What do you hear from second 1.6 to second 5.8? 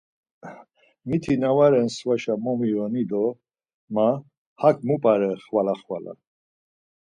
ren svaşa momiyoni do ma hak mu p̌are xvala